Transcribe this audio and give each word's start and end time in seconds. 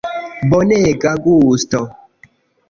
Bonega 0.53 1.11
gusto! 1.27 1.79